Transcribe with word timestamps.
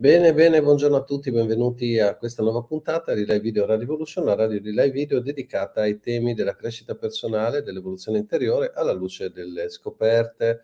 Bene, 0.00 0.32
bene, 0.32 0.62
buongiorno 0.62 0.96
a 0.96 1.04
tutti, 1.04 1.30
benvenuti 1.30 1.98
a 1.98 2.16
questa 2.16 2.42
nuova 2.42 2.62
puntata 2.62 3.12
di 3.12 3.20
Live 3.20 3.40
Video 3.40 3.66
Radio 3.66 3.82
Evolution, 3.82 4.24
una 4.24 4.34
radio 4.34 4.58
di 4.58 4.70
live 4.70 4.92
video 4.92 5.20
dedicata 5.20 5.82
ai 5.82 6.00
temi 6.00 6.32
della 6.32 6.56
crescita 6.56 6.94
personale, 6.94 7.62
dell'evoluzione 7.62 8.16
interiore, 8.16 8.72
alla 8.74 8.94
luce 8.94 9.30
delle 9.30 9.68
scoperte 9.68 10.62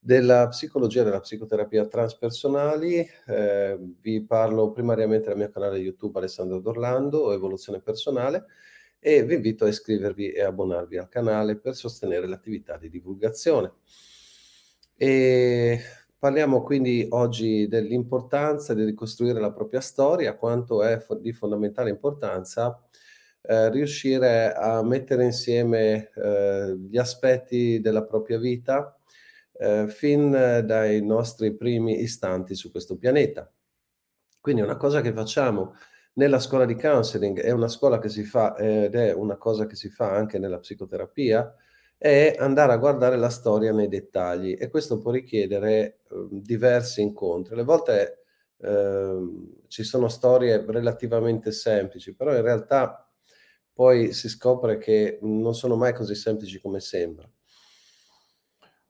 della 0.00 0.48
psicologia 0.48 1.02
e 1.02 1.04
della 1.04 1.20
psicoterapia 1.20 1.86
transpersonali. 1.86 3.08
Eh, 3.28 3.78
vi 4.00 4.24
parlo 4.24 4.72
primariamente 4.72 5.28
dal 5.28 5.38
mio 5.38 5.50
canale 5.50 5.78
YouTube 5.78 6.18
Alessandro 6.18 6.58
Dorlando, 6.58 7.32
Evoluzione 7.32 7.80
Personale, 7.80 8.46
e 8.98 9.22
vi 9.22 9.34
invito 9.34 9.64
a 9.64 9.68
iscrivervi 9.68 10.32
e 10.32 10.42
abbonarvi 10.42 10.96
al 10.96 11.08
canale 11.08 11.54
per 11.54 11.76
sostenere 11.76 12.26
l'attività 12.26 12.76
di 12.76 12.90
divulgazione. 12.90 13.74
E 14.96 15.80
Parliamo 16.18 16.62
quindi 16.62 17.06
oggi 17.10 17.68
dell'importanza 17.68 18.72
di 18.72 18.84
ricostruire 18.84 19.38
la 19.38 19.52
propria 19.52 19.80
storia, 19.80 20.34
quanto 20.34 20.82
è 20.82 21.04
di 21.20 21.32
fondamentale 21.32 21.90
importanza 21.90 22.82
eh, 23.42 23.70
riuscire 23.70 24.52
a 24.52 24.82
mettere 24.82 25.24
insieme 25.24 26.10
eh, 26.14 26.76
gli 26.76 26.96
aspetti 26.96 27.80
della 27.80 28.02
propria 28.02 28.38
vita 28.38 28.98
eh, 29.52 29.86
fin 29.88 30.30
dai 30.30 31.04
nostri 31.04 31.54
primi 31.54 32.00
istanti 32.00 32.54
su 32.54 32.70
questo 32.70 32.96
pianeta. 32.96 33.50
Quindi 34.40 34.62
una 34.62 34.76
cosa 34.76 35.00
che 35.00 35.12
facciamo 35.12 35.74
nella 36.14 36.40
scuola 36.40 36.64
di 36.64 36.76
counseling, 36.76 37.40
è 37.40 37.50
una 37.50 37.68
scuola 37.68 37.98
che 37.98 38.08
si 38.08 38.24
fa 38.24 38.56
ed 38.56 38.94
è 38.94 39.12
una 39.12 39.36
cosa 39.36 39.66
che 39.66 39.76
si 39.76 39.90
fa 39.90 40.12
anche 40.12 40.38
nella 40.38 40.58
psicoterapia, 40.58 41.54
è 41.98 42.36
andare 42.38 42.72
a 42.72 42.76
guardare 42.76 43.16
la 43.16 43.30
storia 43.30 43.72
nei 43.72 43.88
dettagli 43.88 44.56
e 44.58 44.68
questo 44.68 44.98
può 44.98 45.10
richiedere 45.10 46.00
eh, 46.10 46.26
diversi 46.30 47.00
incontri. 47.00 47.54
Alle 47.54 47.64
volte 47.64 48.24
eh, 48.58 49.18
ci 49.68 49.82
sono 49.82 50.08
storie 50.08 50.64
relativamente 50.66 51.52
semplici, 51.52 52.14
però 52.14 52.34
in 52.34 52.42
realtà 52.42 53.10
poi 53.72 54.12
si 54.12 54.28
scopre 54.28 54.78
che 54.78 55.18
non 55.22 55.54
sono 55.54 55.76
mai 55.76 55.92
così 55.92 56.14
semplici 56.14 56.60
come 56.60 56.80
sembra. 56.80 57.28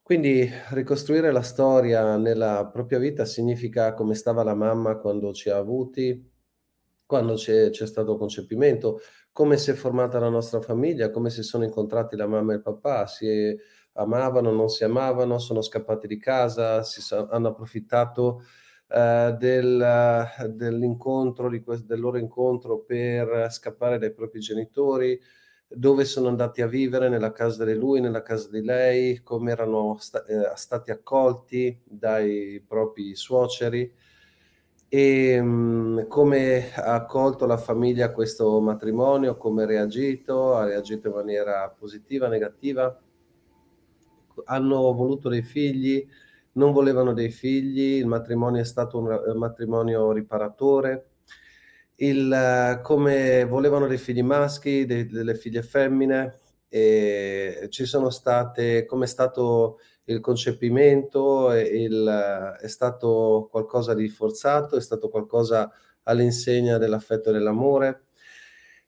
Quindi 0.01 0.49
ricostruire 0.69 1.33
la 1.33 1.41
storia 1.41 2.15
nella 2.15 2.69
propria 2.71 2.97
vita 2.97 3.25
significa 3.25 3.93
come 3.93 4.15
stava 4.15 4.41
la 4.41 4.55
mamma 4.55 4.95
quando 4.99 5.33
ci 5.33 5.49
ha 5.49 5.57
avuti, 5.57 6.31
quando 7.05 7.33
c'è, 7.33 7.69
c'è 7.71 7.85
stato 7.85 8.17
concepimento, 8.17 9.01
come 9.37 9.57
si 9.57 9.69
è 9.69 9.75
formata 9.75 10.17
la 10.17 10.29
nostra 10.29 10.59
famiglia, 10.61 11.11
come 11.11 11.29
si 11.29 11.43
sono 11.43 11.63
incontrati 11.63 12.15
la 12.15 12.25
mamma 12.25 12.53
e 12.53 12.55
il 12.55 12.63
papà, 12.63 13.05
si 13.05 13.55
amavano, 13.93 14.49
non 14.49 14.67
si 14.67 14.83
amavano, 14.83 15.37
sono 15.37 15.61
scappati 15.61 16.07
di 16.07 16.17
casa, 16.17 16.81
so, 16.81 17.27
hanno 17.29 17.49
approfittato 17.49 18.41
uh, 18.87 19.37
del, 19.37 20.27
dell'incontro, 20.55 21.49
que- 21.63 21.85
del 21.85 21.99
loro 21.99 22.17
incontro 22.17 22.79
per 22.79 23.51
scappare 23.51 23.99
dai 23.99 24.11
propri 24.11 24.39
genitori, 24.39 25.21
dove 25.67 26.03
sono 26.05 26.29
andati 26.29 26.63
a 26.63 26.67
vivere, 26.67 27.07
nella 27.07 27.31
casa 27.31 27.63
di 27.63 27.75
lui, 27.75 28.01
nella 28.01 28.23
casa 28.23 28.49
di 28.49 28.63
lei, 28.63 29.21
come 29.21 29.51
erano 29.51 29.97
sta- 29.99 30.25
eh, 30.25 30.51
stati 30.55 30.89
accolti 30.89 31.79
dai 31.85 32.59
propri 32.67 33.13
suoceri 33.13 33.93
e 34.89 35.41
mh, 35.41 36.07
come 36.07 36.73
ha 36.73 36.93
accolto 36.93 37.45
la 37.45 37.57
famiglia 37.57 38.11
questo 38.11 38.59
matrimonio, 38.61 39.37
come 39.37 39.63
ha 39.63 39.65
reagito, 39.65 40.55
ha 40.55 40.65
reagito 40.65 41.09
in 41.09 41.15
maniera 41.15 41.69
positiva, 41.77 42.27
negativa, 42.27 42.97
hanno 44.45 44.93
voluto 44.93 45.29
dei 45.29 45.43
figli, 45.43 46.07
non 46.53 46.71
volevano 46.71 47.13
dei 47.13 47.29
figli, 47.31 47.97
il 47.97 48.07
matrimonio 48.07 48.61
è 48.61 48.65
stato 48.65 48.97
un, 48.99 49.07
un 49.07 49.37
matrimonio 49.37 50.11
riparatore, 50.11 51.09
il, 51.95 52.79
come 52.83 53.45
volevano 53.45 53.87
dei 53.87 53.97
figli 53.97 54.23
maschi, 54.23 54.85
dei, 54.85 55.07
delle 55.07 55.35
figlie 55.35 55.63
femmine, 55.63 56.39
e 56.69 57.67
ci 57.69 57.85
sono 57.85 58.09
state, 58.09 58.85
come 58.85 59.05
è 59.05 59.07
stato 59.07 59.79
il 60.09 60.19
concepimento 60.21 61.51
il, 61.53 62.57
è 62.59 62.67
stato 62.67 63.47
qualcosa 63.51 63.93
di 63.93 64.07
forzato, 64.09 64.77
è 64.77 64.81
stato 64.81 65.09
qualcosa 65.09 65.71
all'insegna 66.03 66.77
dell'affetto 66.77 67.29
e 67.29 67.33
dell'amore. 67.33 68.03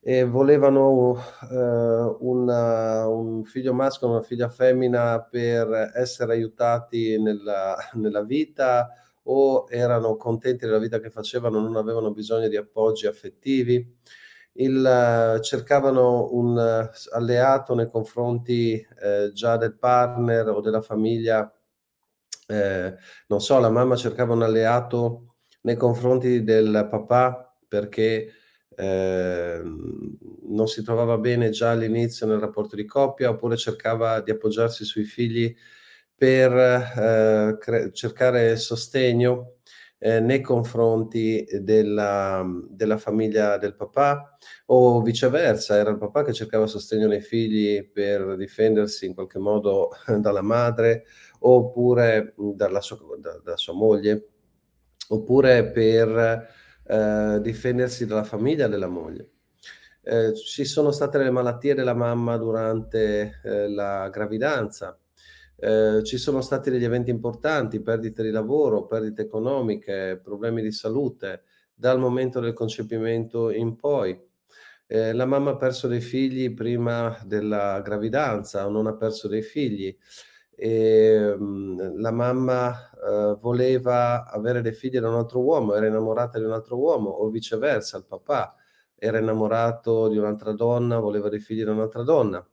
E 0.01 0.23
volevano 0.23 1.11
uh, 1.11 2.17
una, 2.21 3.05
un 3.07 3.43
figlio 3.43 3.73
maschio 3.73 4.07
e 4.07 4.11
una 4.11 4.21
figlia 4.21 4.47
femmina 4.47 5.21
per 5.21 5.91
essere 5.93 6.33
aiutati 6.33 7.19
nella, 7.21 7.75
nella 7.95 8.23
vita 8.23 8.87
o 9.23 9.65
erano 9.69 10.15
contenti 10.15 10.65
della 10.65 10.79
vita 10.79 10.99
che 10.99 11.09
facevano, 11.09 11.59
non 11.59 11.75
avevano 11.75 12.11
bisogno 12.13 12.47
di 12.47 12.55
appoggi 12.55 13.07
affettivi 13.07 13.97
il, 14.59 15.39
cercavano 15.41 16.29
un 16.33 16.57
alleato 17.11 17.75
nei 17.75 17.89
confronti 17.89 18.73
eh, 19.01 19.31
già 19.33 19.57
del 19.57 19.77
partner 19.77 20.47
o 20.49 20.61
della 20.61 20.81
famiglia. 20.81 21.51
Eh, 22.47 22.95
non 23.27 23.41
so, 23.41 23.59
la 23.59 23.69
mamma 23.69 23.95
cercava 23.95 24.33
un 24.33 24.43
alleato 24.43 25.35
nei 25.61 25.75
confronti 25.75 26.43
del 26.43 26.87
papà 26.89 27.55
perché 27.67 28.33
eh, 28.75 29.61
non 29.63 30.67
si 30.67 30.83
trovava 30.83 31.17
bene 31.17 31.49
già 31.49 31.71
all'inizio 31.71 32.25
nel 32.25 32.39
rapporto 32.39 32.75
di 32.75 32.85
coppia 32.85 33.29
oppure 33.29 33.57
cercava 33.57 34.21
di 34.21 34.31
appoggiarsi 34.31 34.83
sui 34.85 35.03
figli 35.03 35.53
per 36.15 36.51
eh, 36.53 37.57
cre- 37.59 37.91
cercare 37.93 38.55
sostegno 38.57 39.58
eh, 39.99 40.19
nei 40.21 40.41
confronti 40.41 41.45
della, 41.61 42.43
della, 42.69 42.97
famiglia 42.97 43.57
del 43.57 43.75
papà 43.75 44.37
o 44.67 45.01
viceversa, 45.01 45.75
era 45.75 45.91
il 45.91 45.97
papà 45.97 46.23
che 46.23 46.33
cercava 46.33 46.67
sostegno 46.67 47.07
nei 47.07 47.21
figli 47.21 47.85
per 47.91 48.37
difendersi 48.37 49.05
in 49.05 49.13
qualche 49.13 49.39
modo 49.39 49.89
dalla 50.19 50.41
madre 50.41 51.05
oppure 51.39 52.33
dalla 52.37 52.81
sua, 52.81 52.97
da, 53.19 53.39
dalla 53.43 53.57
sua 53.57 53.73
moglie 53.73 54.27
oppure 55.09 55.69
per 55.71 56.47
eh, 56.85 57.39
difendersi 57.41 58.05
dalla 58.05 58.23
famiglia 58.23 58.67
della 58.67 58.87
moglie. 58.87 59.29
Eh, 60.01 60.33
ci 60.33 60.63
sono 60.65 60.91
state 60.91 61.17
le 61.17 61.29
malattie 61.29 61.75
della 61.75 61.93
mamma 61.93 62.37
durante 62.37 63.41
eh, 63.43 63.69
la 63.69 64.09
gravidanza, 64.09 64.97
eh, 65.59 66.01
ci 66.03 66.17
sono 66.17 66.41
stati 66.41 66.69
degli 66.69 66.83
eventi 66.83 67.09
importanti, 67.09 67.81
perdite 67.81 68.23
di 68.23 68.31
lavoro, 68.31 68.85
perdite 68.85 69.23
economiche, 69.23 70.19
problemi 70.23 70.61
di 70.61 70.71
salute 70.71 71.43
dal 71.73 71.99
momento 71.99 72.39
del 72.39 72.53
concepimento 72.53 73.49
in 73.51 73.75
poi. 73.75 74.19
Eh, 74.87 75.13
la 75.13 75.25
mamma 75.25 75.51
ha 75.51 75.55
perso 75.57 75.87
dei 75.87 76.01
figli 76.01 76.53
prima 76.53 77.17
della 77.25 77.79
gravidanza 77.81 78.65
o 78.65 78.69
non 78.69 78.87
ha 78.87 78.95
perso 78.95 79.27
dei 79.27 79.41
figli. 79.41 79.95
E, 80.55 81.35
mh, 81.37 81.43
mm, 81.43 81.99
la 81.99 82.11
mamma 82.11 82.89
eh, 82.91 83.37
voleva 83.39 84.25
avere 84.25 84.61
dei 84.61 84.73
figli 84.73 84.99
da 84.99 85.09
un 85.09 85.15
altro 85.15 85.41
uomo, 85.41 85.73
era 85.75 85.87
innamorata 85.87 86.37
di 86.39 86.45
un 86.45 86.51
altro 86.51 86.77
uomo 86.77 87.09
o 87.09 87.29
viceversa, 87.29 87.97
il 87.97 88.05
papà 88.05 88.55
era 88.95 89.19
innamorato 89.19 90.09
di 90.09 90.17
un'altra 90.17 90.51
donna, 90.51 90.99
voleva 90.99 91.29
dei 91.29 91.39
figli 91.39 91.63
da 91.63 91.71
un'altra 91.71 92.03
donna. 92.03 92.45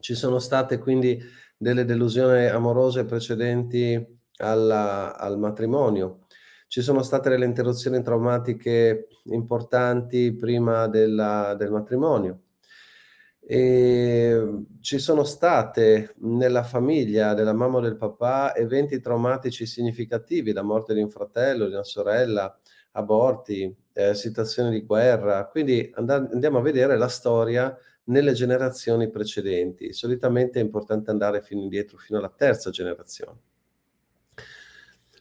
Ci 0.00 0.14
sono 0.14 0.38
state 0.38 0.78
quindi 0.78 1.20
delle 1.58 1.84
delusioni 1.84 2.46
amorose 2.46 3.04
precedenti 3.04 4.18
alla, 4.36 5.16
al 5.18 5.38
matrimonio. 5.38 6.26
Ci 6.68 6.82
sono 6.82 7.02
state 7.02 7.28
delle 7.28 7.46
interruzioni 7.46 8.02
traumatiche 8.02 9.08
importanti 9.24 10.34
prima 10.34 10.86
della, 10.86 11.54
del 11.58 11.70
matrimonio. 11.70 12.42
E 13.40 14.66
ci 14.80 14.98
sono 14.98 15.24
state 15.24 16.14
nella 16.18 16.62
famiglia 16.62 17.32
della 17.32 17.54
mamma 17.54 17.78
o 17.78 17.80
del 17.80 17.96
papà 17.96 18.54
eventi 18.54 19.00
traumatici 19.00 19.64
significativi, 19.64 20.52
la 20.52 20.62
morte 20.62 20.92
di 20.92 21.00
un 21.00 21.08
fratello, 21.08 21.66
di 21.66 21.72
una 21.72 21.82
sorella, 21.82 22.54
aborti, 22.92 23.74
eh, 23.94 24.14
situazioni 24.14 24.70
di 24.70 24.84
guerra. 24.84 25.46
Quindi 25.46 25.90
and- 25.94 26.10
andiamo 26.10 26.58
a 26.58 26.62
vedere 26.62 26.98
la 26.98 27.08
storia 27.08 27.74
nelle 28.08 28.32
generazioni 28.32 29.10
precedenti. 29.10 29.92
Solitamente 29.92 30.60
è 30.60 30.62
importante 30.62 31.10
andare 31.10 31.42
fino 31.42 31.62
indietro, 31.62 31.96
fino 31.96 32.18
alla 32.18 32.32
terza 32.34 32.70
generazione. 32.70 33.38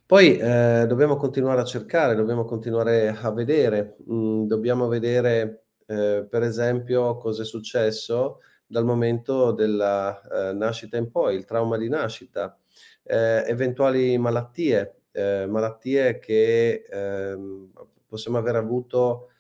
Poi 0.05 0.37
eh, 0.37 0.85
dobbiamo 0.87 1.17
continuare 1.17 1.61
a 1.61 1.65
cercare, 1.65 2.15
dobbiamo 2.15 2.45
continuare 2.45 3.09
a 3.09 3.31
vedere, 3.31 3.97
mh, 4.05 4.15
mm, 4.15 4.45
dobbiamo 4.45 4.87
vedere 4.87 5.65
eh, 5.85 6.25
per 6.29 6.43
esempio 6.43 7.17
cosa 7.17 7.41
è 7.41 7.45
successo 7.45 8.39
dal 8.65 8.85
momento 8.85 9.51
della 9.51 10.21
eh, 10.21 10.53
nascita 10.53 10.95
in 10.97 11.11
poi, 11.11 11.35
il 11.35 11.45
trauma 11.45 11.77
di 11.77 11.89
nascita, 11.89 12.57
eh, 13.03 13.43
eventuali 13.47 14.17
malattie, 14.17 15.01
eh, 15.11 15.45
malattie 15.45 16.19
che 16.19 16.85
ehm, 16.89 17.71
possiamo 18.07 18.37
aver 18.37 18.55
avuto 18.55 19.31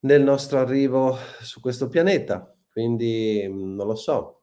nel 0.00 0.22
nostro 0.22 0.58
arrivo 0.60 1.16
su 1.40 1.60
questo 1.60 1.88
pianeta 1.88 2.52
quindi 2.70 3.44
mhmm, 3.48 3.74
non 3.76 3.86
lo 3.86 3.94
so, 3.94 4.42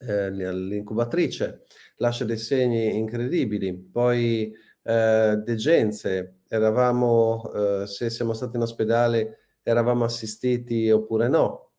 eh, 0.00 0.30
l'incubatrice 0.30 1.62
lascia 1.96 2.24
dei 2.24 2.36
segni 2.38 2.96
incredibili, 2.96 3.74
poi 3.76 4.52
ehm, 4.84 5.34
degenze, 5.44 6.40
eravamo 6.48 7.50
ehm, 7.54 7.84
se 7.84 8.10
siamo 8.10 8.32
stati 8.34 8.56
in 8.56 8.62
ospedale 8.62 9.38
eravamo 9.62 10.04
assistiti 10.04 10.90
oppure 10.90 11.28
no, 11.28 11.72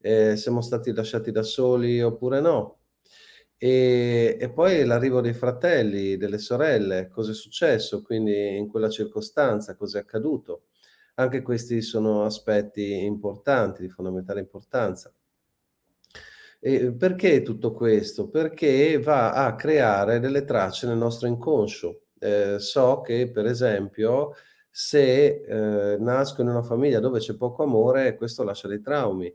ehm, 0.00 0.34
siamo 0.34 0.60
stati 0.62 0.92
lasciati 0.92 1.30
da 1.32 1.42
soli 1.42 2.00
oppure 2.02 2.40
no. 2.40 2.78
E 3.56 4.36
e 4.40 4.50
poi 4.52 4.84
l'arrivo 4.84 5.20
dei 5.20 5.32
fratelli, 5.34 6.16
delle 6.16 6.38
sorelle, 6.38 7.08
cos'è 7.08 7.32
successo? 7.34 8.02
Quindi 8.02 8.56
in 8.56 8.68
quella 8.68 8.90
circostanza, 8.90 9.76
cos'è 9.76 10.00
accaduto. 10.00 10.64
Anche 11.18 11.42
questi 11.42 11.80
sono 11.80 12.24
aspetti 12.24 13.04
importanti, 13.04 13.82
di 13.82 13.88
fondamentale 13.88 14.40
importanza. 14.40 15.14
E 16.60 16.92
perché 16.94 17.42
tutto 17.42 17.72
questo? 17.72 18.28
Perché 18.28 18.98
va 18.98 19.32
a 19.32 19.54
creare 19.54 20.18
delle 20.20 20.44
tracce 20.44 20.86
nel 20.86 20.96
nostro 20.96 21.28
inconscio. 21.28 22.02
Ehm, 22.20 22.56
so 22.56 23.00
che 23.02 23.30
per 23.30 23.46
esempio 23.46 24.32
se, 24.70 25.42
ehm, 25.46 26.02
nasco 26.02 26.40
in 26.42 26.48
una 26.48 26.62
famiglia 26.62 27.00
dove 27.00 27.18
c'è 27.20 27.36
poco 27.36 27.62
amore, 27.62 28.16
questo 28.16 28.42
lascia 28.44 28.68
dei 28.68 28.80
traumi. 28.80 29.32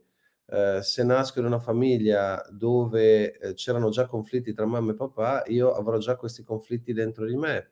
Ehm, 0.48 0.80
se 0.80 1.04
nasco 1.04 1.40
in 1.40 1.46
una 1.46 1.60
famiglia 1.60 2.44
dove, 2.52 3.38
ehm, 3.38 3.54
c'erano 3.54 3.90
già 3.90 4.08
conflitti 4.08 4.54
tra 4.54 4.66
mamma 4.66 4.92
e 4.92 4.96
papà, 4.96 5.44
io 5.48 5.72
avrò 5.74 5.98
già 6.00 6.16
questi 6.16 6.44
conflitti 6.44 6.94
dentro 6.94 7.26
di 7.26 7.36
me. 7.36 7.70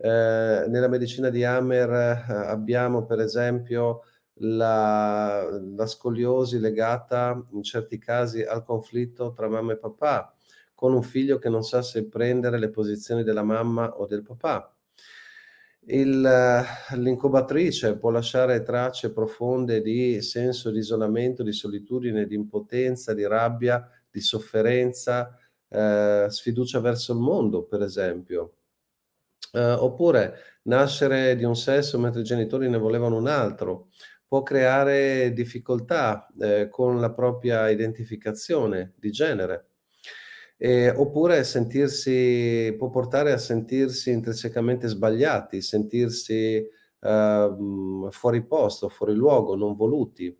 Ehm, 0.00 0.70
nella 0.70 0.88
medicina 0.88 1.28
di 1.28 1.42
Hammer 1.44 1.90
eh, 1.90 2.32
abbiamo 2.46 3.04
per 3.04 3.18
esempio 3.20 4.02
la 4.40 5.48
la 5.76 5.86
scoliosi 5.86 6.60
legata 6.60 7.44
in 7.50 7.62
certi 7.64 7.98
casi 7.98 8.42
al 8.42 8.62
conflitto 8.62 9.32
tra 9.32 9.48
mamma 9.48 9.72
e 9.72 9.78
papà, 9.78 10.32
con 10.74 10.94
un 10.94 11.02
figlio 11.02 11.38
che 11.38 11.48
non 11.48 11.64
sa 11.64 11.82
se 11.82 12.06
prendere 12.08 12.58
le 12.58 12.70
posizioni 12.70 13.24
della 13.24 13.42
mamma 13.42 13.98
o 13.98 14.06
del 14.06 14.22
papà. 14.22 14.72
Il 15.90 16.20
l'incubatrice 16.96 17.96
può 17.96 18.10
lasciare 18.10 18.62
tracce 18.62 19.12
profonde 19.12 19.80
di 19.80 20.20
senso 20.22 20.70
di 20.70 20.78
isolamento, 20.78 21.42
di 21.42 21.52
solitudine, 21.52 22.26
di 22.26 22.34
impotenza, 22.34 23.14
di 23.14 23.26
rabbia, 23.26 23.88
di 24.10 24.20
sofferenza, 24.20 25.34
ehm, 25.68 26.26
sfiducia 26.28 26.80
verso 26.80 27.12
il 27.12 27.18
mondo, 27.20 27.64
per 27.64 27.82
esempio. 27.82 28.57
Ehm, 29.52 29.76
oppure 29.80 30.34
nascere 30.64 31.36
di 31.36 31.44
un 31.44 31.56
sesso 31.56 31.98
mentre 31.98 32.20
i 32.20 32.24
genitori 32.24 32.68
ne 32.68 32.78
volevano 32.78 33.16
un 33.16 33.26
altro, 33.28 33.88
può 34.26 34.42
creare 34.42 35.32
difficoltà, 35.32 36.26
ehm, 36.38 36.68
con 36.68 37.00
la 37.00 37.12
propria 37.12 37.68
identificazione 37.70 38.94
di 38.98 39.10
genere. 39.10 39.68
Ehm, 40.58 40.94
oppure 40.98 41.44
sentirsi 41.44 42.74
può 42.76 42.90
portare 42.90 43.32
a 43.32 43.38
sentirsi 43.38 44.10
intrinsecamente 44.10 44.88
sbagliati, 44.88 45.62
sentirsi, 45.62 46.66
ehm, 47.00 48.10
fuori 48.10 48.44
posto, 48.46 48.88
fuori 48.88 49.14
luogo, 49.14 49.54
non 49.56 49.76
voluti. 49.76 50.36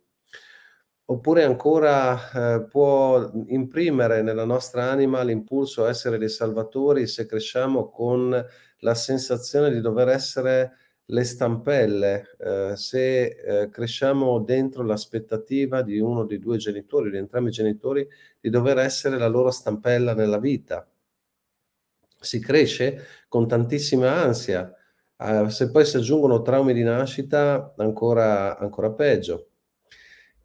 Oppure 1.11 1.43
ancora, 1.43 2.29
ehm, 2.31 2.67
può 2.67 3.31
imprimere 3.47 4.21
nella 4.21 4.45
nostra 4.45 4.91
anima 4.91 5.23
l'impulso 5.23 5.83
a 5.85 5.89
essere 5.89 6.19
dei 6.19 6.29
salvatori 6.29 7.07
se 7.07 7.25
cresciamo 7.25 7.89
con 7.89 8.45
la 8.81 8.93
sensazione 8.93 9.71
di 9.71 9.81
dover 9.81 10.09
essere 10.09 10.73
le 11.05 11.23
stampelle, 11.23 12.35
ehm, 12.37 12.73
se, 12.73 13.25
ehm, 13.25 13.69
cresciamo 13.71 14.37
dentro 14.41 14.83
l'aspettativa 14.83 15.81
di 15.81 15.97
uno 15.99 16.25
dei 16.25 16.37
2 16.37 16.57
genitori, 16.57 17.09
di 17.09 17.17
entrambi 17.17 17.49
i 17.49 17.53
genitori, 17.53 18.07
di 18.39 18.51
dover 18.51 18.77
essere 18.77 19.17
la 19.17 19.27
loro 19.27 19.49
stampella 19.49 20.13
nella 20.13 20.37
vita. 20.37 20.87
Si 22.21 22.39
cresce 22.39 23.05
con 23.27 23.47
tantissima 23.47 24.11
ansia, 24.21 24.73
uhm, 25.17 25.47
se 25.47 25.69
poi 25.71 25.85
si 25.85 25.97
aggiungono 25.97 26.41
traumi 26.41 26.73
di 26.73 26.83
nascita 26.83 27.73
ancora 27.77 28.57
ancora 28.57 28.91
peggio. 28.91 29.48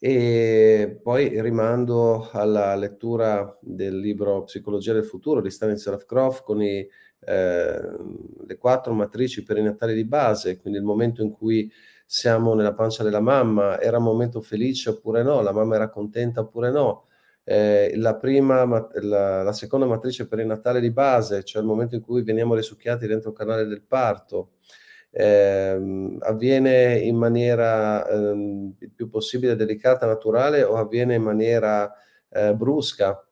E 0.06 1.00
poi 1.02 1.40
rimando 1.40 2.28
alla 2.30 2.74
lettura 2.74 3.56
del 3.62 3.98
libro 3.98 4.42
Psicologia 4.42 4.92
del 4.92 5.06
futuro 5.06 5.40
di 5.40 5.48
Stanislav 5.48 6.04
Grof 6.04 6.42
con 6.42 6.60
i 6.60 6.86
ehm, 7.20 8.44
le 8.46 8.58
4 8.58 8.92
matrici 8.92 9.42
perinatali 9.42 9.94
di 9.94 10.04
base, 10.04 10.58
quindi 10.58 10.78
il 10.78 10.84
momento 10.84 11.22
in 11.22 11.30
cui 11.30 11.72
siamo 12.04 12.52
nella 12.52 12.74
pancia 12.74 13.02
della 13.02 13.20
mamma, 13.22 13.80
era 13.80 13.96
un 13.96 14.04
momento 14.04 14.42
felice 14.42 14.90
oppure 14.90 15.22
no, 15.22 15.40
la 15.40 15.52
mamma 15.52 15.76
era 15.76 15.88
contenta 15.88 16.40
oppure 16.40 16.70
no. 16.70 17.06
Ehm, 17.44 17.98
la 17.98 18.14
prima 18.16 18.66
ma 18.66 18.86
la 19.00 19.42
la 19.42 19.52
seconda 19.54 19.86
matrice 19.86 20.26
perinatale 20.28 20.80
di 20.80 20.90
base, 20.90 21.42
cioè 21.44 21.62
il 21.62 21.66
momento 21.68 21.94
in 21.94 22.02
cui 22.02 22.22
veniamo 22.22 22.54
risucchiati 22.54 23.06
dentro 23.06 23.30
il 23.30 23.36
canale 23.36 23.64
del 23.64 23.80
parto, 23.80 24.50
ehm, 25.14 26.18
avviene 26.20 26.96
in 26.98 27.16
maniera, 27.16 28.06
ehm, 28.08 28.74
il 28.80 28.90
più 28.92 29.08
possibile 29.08 29.56
delicata, 29.56 30.06
naturale 30.06 30.62
o 30.64 30.76
avviene 30.76 31.14
in 31.16 31.22
maniera, 31.22 31.92
ehm, 32.30 32.56
brusca? 32.56 33.24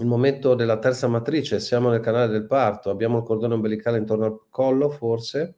Il 0.00 0.06
momento 0.06 0.54
della 0.54 0.78
terza 0.78 1.06
matrice, 1.08 1.60
siamo 1.60 1.88
nel 1.90 2.00
canale 2.00 2.28
del 2.32 2.46
parto, 2.46 2.90
abbiamo 2.90 3.18
il 3.18 3.24
cordone 3.24 3.54
ombelicale 3.54 3.98
intorno 3.98 4.24
al 4.26 4.40
collo 4.50 4.90
forse, 4.90 5.56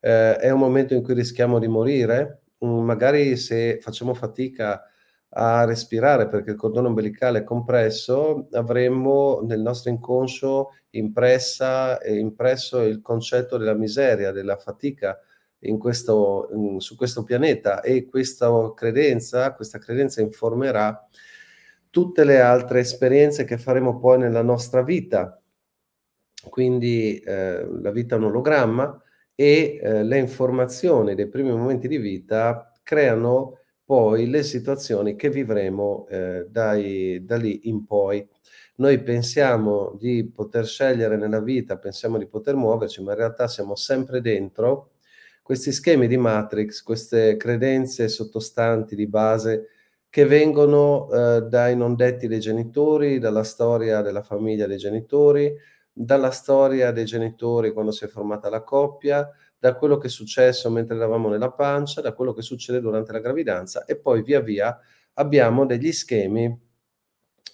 ehm, 0.00 0.34
è 0.34 0.50
un 0.50 0.58
momento 0.58 0.94
in 0.94 1.02
cui 1.02 1.14
rischiamo 1.14 1.58
di 1.60 1.68
morire? 1.68 2.42
Mhmm, 2.58 2.84
magari 2.84 3.36
se 3.36 3.78
facciamo 3.80 4.14
fatica 4.14 4.82
a 5.32 5.64
respirare 5.64 6.28
perché 6.28 6.50
il 6.50 6.56
cordone 6.56 6.88
ombelicale 6.88 7.40
è 7.40 7.44
compresso, 7.44 8.48
avremmo 8.52 9.40
nel 9.42 9.60
nostro 9.60 9.90
inconscio 9.90 10.70
impressa 10.90 12.00
ehm, 12.00 12.18
impresso 12.18 12.82
il 12.82 13.00
concetto 13.00 13.56
della 13.56 13.74
miseria, 13.74 14.32
della 14.32 14.56
fatica 14.56 15.18
questo 15.78 16.48
su 16.78 16.96
questo 16.96 17.22
pianeta 17.22 17.82
e 17.82 18.06
questo 18.06 18.72
credenza 18.72 19.52
questa 19.52 19.78
credenza 19.78 20.22
informerà 20.22 21.06
tutte 21.90 22.24
le 22.24 22.40
altre 22.40 22.80
esperienze 22.80 23.44
che 23.44 23.58
faremo 23.58 23.98
poi 23.98 24.18
nella 24.18 24.42
nostra 24.42 24.82
vita. 24.82 25.40
Quindi, 26.48 27.20
ehm, 27.24 27.82
la 27.82 27.90
vita 27.90 28.14
è 28.14 28.18
un 28.18 28.24
ologramma 28.24 29.02
e, 29.34 29.78
ehm, 29.82 30.02
le 30.06 30.18
informazioni 30.18 31.14
dei 31.14 31.28
primi 31.28 31.50
momenti 31.50 31.88
di 31.88 31.98
vita 31.98 32.72
creano 32.82 33.59
poi 33.90 34.28
le 34.30 34.44
situazioni 34.44 35.16
che 35.16 35.30
vivremo, 35.30 36.06
ehm, 36.08 36.44
dai 36.44 37.24
da 37.24 37.36
lì 37.36 37.68
in 37.68 37.84
poi. 37.84 38.24
Noi 38.76 39.02
pensiamo 39.02 39.96
di 39.98 40.30
poter 40.32 40.64
scegliere 40.64 41.16
nella 41.16 41.40
vita, 41.40 41.76
pensiamo 41.76 42.16
di 42.16 42.26
poter 42.28 42.54
muoverci, 42.54 43.02
ma 43.02 43.10
in 43.12 43.18
realtà 43.18 43.48
siamo 43.48 43.74
sempre 43.74 44.20
dentro 44.20 44.92
questi 45.42 45.72
schemi 45.72 46.06
di 46.06 46.16
matrix, 46.16 46.82
queste 46.82 47.36
credenze 47.36 48.06
sottostanti 48.08 48.94
di 48.94 49.08
base 49.08 49.66
che 50.08 50.24
vengono, 50.24 51.10
ehm, 51.10 51.38
dai 51.48 51.76
non 51.76 51.96
detti 51.96 52.28
dei 52.28 52.38
genitori, 52.40 53.18
dalla 53.18 53.42
storia 53.44 54.02
della 54.02 54.22
famiglia 54.22 54.66
dei 54.68 54.78
genitori, 54.78 55.52
dalla 55.92 56.30
storia 56.30 56.92
dei 56.92 57.04
genitori 57.04 57.72
quando 57.72 57.90
si 57.90 58.04
è 58.04 58.08
formata 58.08 58.48
la 58.48 58.62
coppia, 58.62 59.28
da 59.60 59.76
quello 59.76 59.98
che 59.98 60.08
è 60.08 60.10
successo 60.10 60.70
mentre 60.70 60.96
eravamo 60.96 61.28
nella 61.30 61.52
pancia, 61.52 62.00
da 62.02 62.14
quello 62.14 62.32
che 62.34 62.42
succede 62.42 62.80
durante 62.80 63.12
la 63.12 63.20
gravidanza 63.20 63.84
e 63.84 63.96
poi 63.98 64.22
via 64.24 64.40
via 64.40 64.78
abbiamo 65.14 65.66
degli 65.66 65.92
schemi 65.92 66.58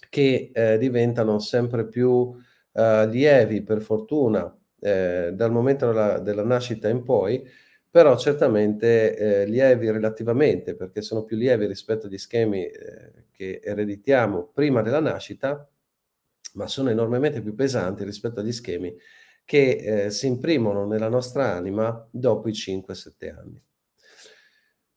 che, 0.09 0.51
ehm, 0.53 0.77
diventano 0.77 1.39
sempre 1.39 1.87
più, 1.87 2.33
ehm, 2.73 3.09
lievi 3.09 3.63
per 3.63 3.81
fortuna, 3.81 4.55
ehm, 4.79 5.29
dal 5.31 5.51
momento 5.51 5.87
della 5.87 6.19
della 6.19 6.43
nascita 6.43 6.87
in 6.89 7.03
poi, 7.03 7.43
però 7.89 8.17
certamente, 8.17 9.15
ehm, 9.43 9.49
lievi 9.49 9.89
relativamente, 9.91 10.75
perché 10.75 11.01
sono 11.01 11.23
più 11.23 11.35
lievi 11.37 11.65
rispetto 11.67 12.07
agli 12.07 12.17
schemi, 12.17 12.65
ehm, 12.65 13.25
che 13.31 13.59
ereditiamo 13.63 14.49
prima 14.53 14.81
della 14.81 14.99
nascita, 15.01 15.67
ma 16.55 16.67
sono 16.67 16.89
enormemente 16.89 17.41
più 17.41 17.53
pesanti 17.55 18.03
rispetto 18.03 18.39
agli 18.39 18.51
schemi 18.53 18.95
che, 19.47 19.77
ehm, 19.77 20.09
si 20.09 20.27
imprimono 20.27 20.85
nella 20.85 21.09
nostra 21.09 21.53
anima 21.55 22.07
dopo 22.11 22.49
i 22.49 22.53
5, 22.53 22.93
7 22.93 23.31
anni. 23.31 23.63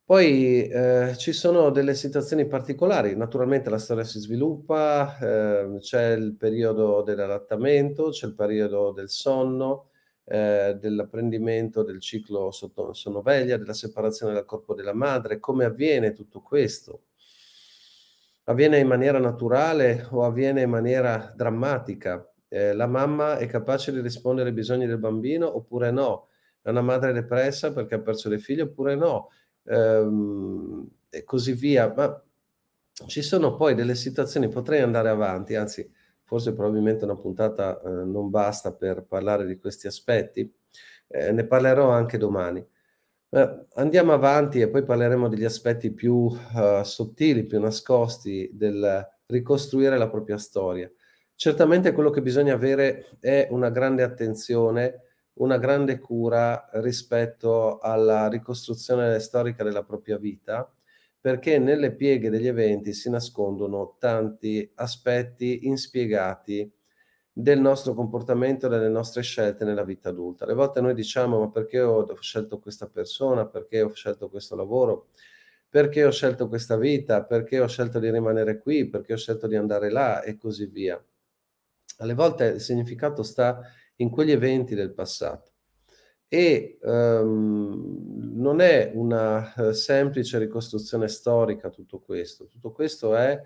Poi, 0.04 0.66
ehm, 0.68 1.14
ci 1.16 1.32
sono 1.32 1.70
delle 1.70 1.94
situazioni 1.94 2.46
particolari, 2.48 3.14
naturalmente 3.16 3.70
la 3.70 3.78
storia 3.78 4.02
si 4.04 4.18
sviluppa, 4.18 5.16
ehm, 5.20 5.78
c'è 5.78 6.12
il 6.14 6.34
periodo 6.34 7.02
dell'allattamento, 7.02 8.08
c'è 8.10 8.26
il 8.26 8.34
periodo 8.34 8.90
del 8.90 9.08
sonno, 9.08 9.90
ehm, 10.24 10.72
dell'apprendimento 10.72 11.84
del 11.84 12.00
ciclo 12.00 12.50
sotto 12.50 12.92
sonno-veglia, 12.92 13.56
della 13.56 13.72
separazione 13.72 14.32
dal 14.34 14.44
corpo 14.44 14.74
della 14.74 14.94
madre. 14.94 15.38
Come 15.38 15.64
avviene 15.64 16.12
tutto 16.12 16.40
questo? 16.42 17.02
Avviene 18.44 18.78
in 18.78 18.86
maniera 18.86 19.18
naturale 19.18 20.06
o 20.10 20.24
avviene 20.24 20.62
in 20.62 20.70
maniera 20.70 21.32
drammatica? 21.36 22.29
Ehm, 22.50 22.76
la 22.76 22.86
mamma 22.88 23.38
è 23.38 23.46
capace 23.46 23.92
di 23.92 24.00
rispondere 24.00 24.48
ai 24.50 24.54
bisogni 24.54 24.86
del 24.86 24.98
bambino 24.98 25.54
oppure 25.56 25.90
no? 25.92 26.28
È 26.62 26.68
una 26.70 26.82
madre 26.82 27.12
depressa 27.12 27.72
perché 27.72 27.94
ha 27.96 28.00
perso 28.00 28.28
le 28.28 28.38
figlie 28.38 28.62
oppure 28.62 28.96
no? 28.96 29.30
Ehm, 29.64 30.88
e 31.10 31.24
così 31.24 31.52
via. 31.54 31.92
Ma 31.96 32.22
ci 33.06 33.22
sono 33.22 33.54
poi 33.56 33.74
delle 33.74 33.94
situazioni 33.94 34.48
potrei 34.48 34.80
andare 34.82 35.08
avanti, 35.08 35.54
anzi 35.54 35.90
forse 36.24 36.54
probabilmente 36.54 37.04
una 37.04 37.16
puntata, 37.16 37.80
ehm, 37.82 38.10
non 38.10 38.30
basta 38.30 38.72
per 38.74 39.04
parlare 39.06 39.46
di 39.46 39.58
questi 39.58 39.86
aspetti, 39.86 40.52
ehm, 41.08 41.34
ne 41.36 41.46
parlerò 41.46 41.90
anche 41.90 42.18
domani. 42.18 42.64
Ehm, 43.30 43.66
andiamo 43.74 44.12
avanti 44.12 44.60
e 44.60 44.68
poi 44.68 44.84
parleremo 44.84 45.28
degli 45.28 45.44
aspetti 45.44 45.92
più, 45.92 46.14
uhm, 46.54 46.82
sottili, 46.82 47.44
più 47.46 47.60
nascosti 47.60 48.50
del 48.52 49.06
ricostruire 49.26 49.98
la 49.98 50.08
propria 50.10 50.38
storia. 50.38 50.90
Certamente 51.42 51.92
quello 51.92 52.10
che 52.10 52.20
bisogna 52.20 52.52
avere 52.52 53.16
è 53.18 53.48
una 53.50 53.70
grande 53.70 54.02
attenzione, 54.02 55.04
una 55.38 55.56
grande 55.56 55.98
cura 55.98 56.68
rispetto 56.74 57.78
alla 57.78 58.28
ricostruzione 58.28 59.18
storica 59.20 59.64
della 59.64 59.82
propria 59.82 60.18
vita, 60.18 60.70
perché 61.18 61.58
nelle 61.58 61.94
pieghe 61.94 62.28
degli 62.28 62.46
eventi 62.46 62.92
si 62.92 63.08
nascondono 63.08 63.96
tanti 63.98 64.70
aspetti 64.74 65.66
inspiegati 65.66 66.70
del 67.32 67.58
nostro 67.58 67.94
comportamento, 67.94 68.68
delle 68.68 68.90
nostre 68.90 69.22
scelte 69.22 69.64
nella 69.64 69.84
vita 69.84 70.10
adulta. 70.10 70.44
Alle 70.44 70.52
volte 70.52 70.82
noi 70.82 70.92
diciamo: 70.92 71.38
"Ma 71.40 71.48
perché 71.50 71.80
ho 71.80 72.04
scelto 72.20 72.58
questa 72.60 72.86
persona? 72.86 73.46
Perché 73.46 73.80
ho 73.80 73.94
scelto 73.94 74.28
questo 74.28 74.56
lavoro? 74.56 75.08
Perché 75.70 76.04
ho 76.04 76.10
scelto 76.10 76.48
questa 76.48 76.76
vita? 76.76 77.24
Perché 77.24 77.60
ho 77.60 77.66
scelto 77.66 77.98
di 77.98 78.10
rimanere 78.10 78.58
qui? 78.58 78.86
Perché 78.90 79.14
ho 79.14 79.16
scelto 79.16 79.46
di 79.46 79.56
andare 79.56 79.88
là?" 79.90 80.22
E 80.22 80.36
così 80.36 80.66
via. 80.66 81.02
Alle 82.00 82.14
volte 82.14 82.46
il 82.46 82.60
significato 82.60 83.22
sta 83.22 83.60
in 83.96 84.10
quegli 84.10 84.30
eventi 84.32 84.74
del 84.74 84.92
passato 84.92 85.52
e, 86.28 86.78
uhm, 86.82 88.32
non 88.34 88.60
è 88.60 88.92
una, 88.94 89.52
uhm, 89.56 89.70
semplice 89.72 90.38
ricostruzione 90.38 91.08
storica 91.08 91.70
tutto 91.70 92.00
questo. 92.00 92.46
Tutto 92.46 92.72
questo 92.72 93.16
è 93.16 93.40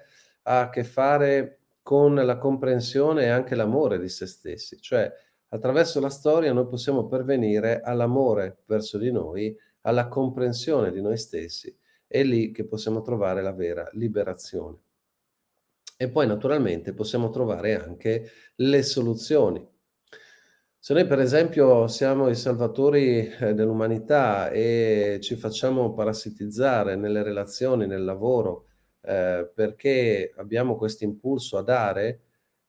ha 0.46 0.60
a 0.60 0.68
che 0.70 0.84
fare 0.84 1.60
con 1.82 2.14
la 2.14 2.36
comprensione 2.38 3.24
e 3.24 3.28
anche 3.28 3.54
l'amore 3.54 3.98
di 3.98 4.08
se 4.08 4.26
stessi, 4.26 4.80
cioè 4.80 5.10
attraverso 5.48 6.00
la 6.00 6.10
storia 6.10 6.52
noi 6.52 6.66
possiamo 6.66 7.06
pervenire 7.06 7.80
all'amore 7.80 8.58
verso 8.66 8.98
di 8.98 9.10
noi, 9.10 9.56
alla 9.82 10.08
comprensione 10.08 10.90
di 10.92 11.00
noi 11.02 11.16
stessi. 11.16 11.74
È 12.06 12.22
lì 12.22 12.52
che 12.52 12.66
possiamo 12.66 13.00
trovare 13.02 13.42
la 13.42 13.52
vera 13.52 13.88
liberazione. 13.92 14.83
E 16.00 16.08
poi 16.10 16.26
naturalmente 16.26 16.92
possiamo 16.92 17.30
trovare 17.30 17.76
anche 17.80 18.28
le 18.56 18.82
soluzioni. 18.82 19.64
Se 20.78 20.92
noi 20.92 21.06
per 21.06 21.18
esempio 21.18 21.86
siamo 21.88 22.28
i 22.28 22.34
salvatori, 22.34 23.26
ehm, 23.26 23.52
dell'umanità 23.52 24.50
e 24.50 25.18
ci 25.22 25.34
facciamo 25.36 25.94
parassitizzare 25.94 26.94
nelle 26.96 27.22
relazioni, 27.22 27.86
nel 27.86 28.04
lavoro, 28.04 28.66
ehm, 29.00 29.50
perché 29.54 30.32
abbiamo 30.36 30.76
questo 30.76 31.04
impulso 31.04 31.56
a 31.56 31.62
dare, 31.62 32.20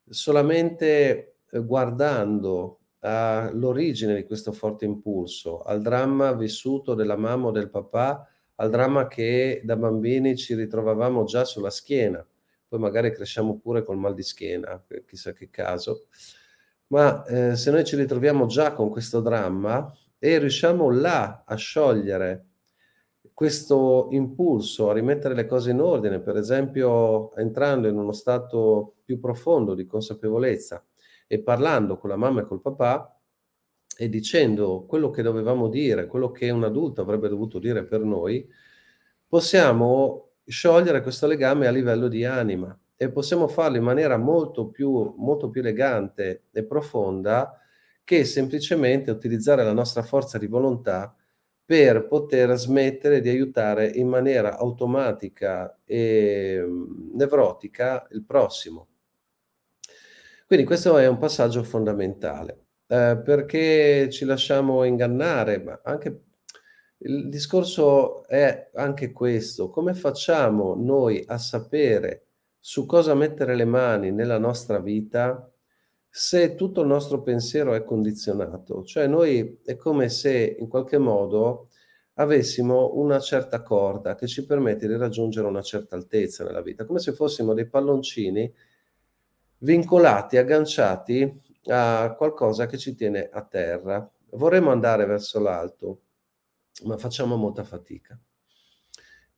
solamente, 0.08 1.36
ehm, 1.50 1.66
guardando 1.66 2.80
all'origine 3.00 4.14
di 4.14 4.24
questo 4.24 4.52
forte 4.52 4.86
impulso, 4.86 5.60
al 5.62 5.82
dramma 5.82 6.32
vissuto 6.32 6.94
della 6.94 7.16
mamma 7.16 7.48
o 7.48 7.50
del 7.50 7.68
papà, 7.68 8.26
al 8.56 8.70
dramma 8.70 9.06
che 9.08 9.60
da 9.62 9.76
bambini 9.76 10.36
ci 10.36 10.54
ritrovavamo 10.54 11.24
già 11.24 11.44
sulla 11.44 11.70
schiena 11.70 12.26
poi 12.68 12.78
magari 12.78 13.12
cresciamo 13.12 13.58
pure 13.58 13.84
col 13.84 13.98
mal 13.98 14.14
di 14.14 14.22
schiena, 14.22 14.82
chissà 15.06 15.32
che 15.32 15.50
caso. 15.50 16.06
Ma, 16.88 17.24
ehm, 17.24 17.54
se 17.54 17.70
noi 17.70 17.84
ci 17.84 17.96
ritroviamo 17.96 18.46
già 18.46 18.72
con 18.72 18.90
questo 18.90 19.20
dramma 19.20 19.92
e 20.18 20.38
riusciamo 20.38 20.90
là 20.90 21.44
a 21.44 21.54
sciogliere 21.56 22.46
questo 23.36 24.08
impulso 24.12 24.88
a 24.88 24.94
rimettere 24.94 25.34
le 25.34 25.46
cose 25.46 25.70
in 25.70 25.80
ordine, 25.80 26.20
per 26.20 26.36
esempio 26.36 27.34
entrando 27.36 27.86
in 27.86 27.98
uno 27.98 28.12
stato 28.12 28.94
più 29.04 29.20
profondo 29.20 29.74
di 29.74 29.84
consapevolezza 29.84 30.82
e 31.26 31.42
parlando 31.42 31.98
con 31.98 32.08
la 32.08 32.16
mamma 32.16 32.40
e 32.40 32.46
col 32.46 32.62
papà 32.62 33.20
e 33.98 34.08
dicendo 34.08 34.86
quello 34.86 35.10
che 35.10 35.22
dovevamo 35.22 35.68
dire, 35.68 36.06
quello 36.06 36.30
che 36.30 36.48
un 36.50 36.64
adulto 36.64 37.02
avrebbe 37.02 37.28
dovuto 37.28 37.58
dire 37.58 37.84
per 37.84 38.00
noi, 38.00 38.48
possiamo 39.28 40.30
sciogliere 40.46 41.02
questo 41.02 41.26
legame 41.26 41.66
a 41.66 41.70
livello 41.70 42.08
di 42.08 42.24
anima 42.24 42.78
e 42.96 43.10
possiamo 43.10 43.48
farlo 43.48 43.76
in 43.76 43.82
maniera 43.84 44.16
molto 44.16 44.68
più 44.68 45.14
molto 45.18 45.50
più 45.50 45.60
elegante 45.60 46.44
e 46.52 46.64
profonda 46.64 47.58
che 48.04 48.24
semplicemente 48.24 49.10
utilizzare 49.10 49.64
la 49.64 49.72
nostra 49.72 50.02
forza 50.02 50.38
di 50.38 50.46
volontà 50.46 51.14
per 51.64 52.06
poter 52.06 52.54
smettere 52.56 53.20
di 53.20 53.28
aiutare 53.28 53.88
in 53.88 54.06
maniera 54.08 54.56
automatica 54.56 55.80
e, 55.84 56.62
mhmm, 56.64 57.10
nevrotica 57.16 58.06
il 58.12 58.24
prossimo. 58.24 58.86
Quindi 60.46 60.64
questo 60.64 60.96
è 60.98 61.06
un 61.08 61.18
passaggio 61.18 61.62
fondamentale, 61.64 62.66
ehm, 62.86 63.22
perché 63.24 64.08
ci 64.10 64.24
lasciamo 64.24 64.84
ingannare, 64.84 65.58
ma 65.62 65.80
anche 65.84 66.25
il 66.98 67.28
discorso 67.28 68.26
è 68.26 68.70
anche 68.74 69.12
questo: 69.12 69.68
come 69.68 69.94
facciamo 69.94 70.74
noi 70.74 71.22
a 71.26 71.38
sapere 71.38 72.26
su 72.58 72.86
cosa 72.86 73.14
mettere 73.14 73.54
le 73.54 73.64
mani 73.64 74.10
nella 74.10 74.38
nostra 74.38 74.78
vita, 74.80 75.50
se 76.08 76.54
tutto 76.54 76.80
il 76.80 76.86
nostro 76.86 77.22
pensiero 77.22 77.74
è 77.74 77.84
condizionato? 77.84 78.82
Cioè 78.84 79.06
noi 79.06 79.60
è 79.64 79.76
come 79.76 80.08
se 80.08 80.56
in 80.58 80.68
qualche 80.68 80.98
modo 80.98 81.68
avessimo 82.14 82.94
una 82.94 83.18
certa 83.18 83.62
corda 83.62 84.14
che 84.14 84.26
ci 84.26 84.46
permette 84.46 84.88
di 84.88 84.96
raggiungere 84.96 85.46
una 85.46 85.60
certa 85.60 85.96
altezza 85.96 86.44
nella 86.44 86.62
vita, 86.62 86.86
come 86.86 86.98
se 86.98 87.12
fossimo 87.12 87.52
dei 87.52 87.68
palloncini 87.68 88.50
vincolati, 89.58 90.38
agganciati 90.38 91.42
a 91.66 92.14
qualcosa 92.16 92.66
che 92.66 92.78
ci 92.78 92.94
tiene 92.94 93.28
a 93.30 93.42
terra. 93.42 94.10
Vorremmo 94.30 94.70
andare 94.70 95.04
verso 95.04 95.38
l'alto 95.40 96.00
ma 96.84 96.96
facciamo 96.98 97.36
molta 97.36 97.64
fatica. 97.64 98.18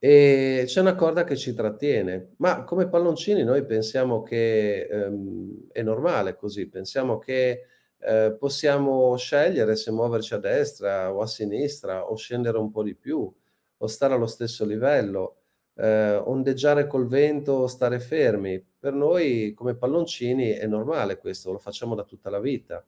E 0.01 0.63
c'è 0.67 0.81
una 0.81 0.95
corda 0.95 1.25
che 1.25 1.37
ci 1.37 1.55
trattiene, 1.55 2.35
ma 2.39 2.63
come 2.63 2.89
palloncini 2.89 3.43
noi 3.43 3.65
pensiamo 3.67 4.23
che, 4.23 4.83
ehm, 4.87 5.67
è 5.73 5.83
normale 5.83 6.37
così, 6.37 6.69
pensiamo 6.69 7.19
che, 7.19 7.63
ehm, 7.99 8.37
possiamo 8.39 9.17
scegliere 9.17 9.75
se 9.75 9.91
muoverci 9.91 10.35
a 10.35 10.39
destra 10.39 11.13
o 11.13 11.21
a 11.21 11.27
sinistra 11.27 12.09
o 12.09 12.15
scendere 12.17 12.59
un 12.59 12.71
po' 12.71 12.85
di 12.85 12.95
più 12.95 13.33
o 13.81 13.87
stare 13.89 14.15
allo 14.15 14.27
stesso 14.29 14.65
livello, 14.65 15.39
ehm, 15.75 16.23
ondeggiare 16.27 16.87
col 16.87 17.09
vento 17.09 17.53
o 17.55 17.67
stare 17.67 17.99
fermi. 17.99 18.65
Per 18.79 18.93
noi 18.93 19.53
come 19.55 19.75
palloncini 19.77 20.51
è 20.51 20.67
normale 20.69 21.19
questo, 21.19 21.51
lo 21.51 21.59
facciamo 21.59 21.97
da 21.97 22.05
tutta 22.05 22.31
la 22.31 22.39
vita. 22.41 22.85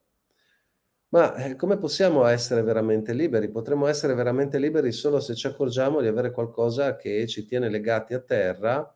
Ma, 1.13 1.35
eh, 1.35 1.57
come 1.57 1.77
possiamo 1.77 2.25
essere 2.27 2.63
veramente 2.63 3.13
liberi? 3.13 3.51
Potremmo 3.51 3.87
essere 3.89 4.15
veramente 4.15 4.59
liberi 4.59 4.93
solo 4.93 5.19
se 5.19 5.35
ci 5.35 5.49
accorgiamo 5.49 6.01
di 6.01 6.07
avere 6.07 6.31
qualcosa 6.31 6.95
che 6.97 7.27
ci 7.27 7.45
tiene 7.45 7.69
legati 7.69 8.15
a 8.15 8.21
terra, 8.21 8.95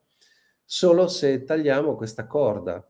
solo 0.65 1.09
se 1.09 1.43
tagliamo 1.43 1.97
questa 1.97 2.27
corda. 2.29 2.87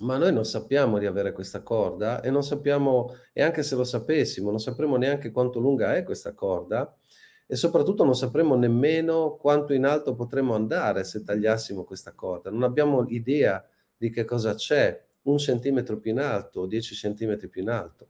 Ma 0.00 0.16
noi 0.16 0.32
non 0.32 0.44
sappiamo 0.44 0.98
di 0.98 1.06
avere 1.06 1.32
questa 1.32 1.62
corda 1.62 2.20
e 2.22 2.30
non 2.30 2.42
sappiamo 2.44 3.14
e 3.32 3.42
anche 3.42 3.62
se 3.64 3.74
lo 3.74 3.84
sapessimo, 3.84 4.50
non 4.50 4.60
sapremmo 4.60 4.96
neanche 4.96 5.30
quanto 5.30 5.58
lunga 5.58 5.94
è 5.96 6.04
questa 6.04 6.32
corda 6.32 6.96
e 7.46 7.56
soprattutto 7.56 8.04
non 8.04 8.14
sapremmo 8.14 8.54
nemmeno 8.56 9.36
quanto 9.36 9.72
in 9.74 9.84
alto 9.84 10.14
potremmo 10.14 10.54
andare 10.54 11.04
se 11.04 11.24
tagliassimo 11.24 11.84
questa 11.84 12.12
corda. 12.14 12.50
Non 12.50 12.62
abbiamo 12.62 13.04
idea 13.08 13.62
di 13.96 14.08
che 14.10 14.24
cosa 14.24 14.54
c'è 14.54 15.04
1 15.22 15.38
centimetro 15.38 15.98
più 15.98 16.12
in 16.12 16.20
alto 16.20 16.66
10 16.66 16.94
centimetri 16.94 17.48
più 17.48 17.62
in 17.62 17.70
alto. 17.70 18.08